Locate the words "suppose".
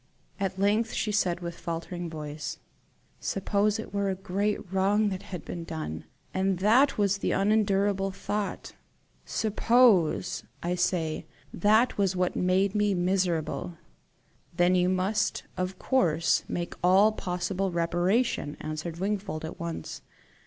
3.19-3.77, 9.25-10.41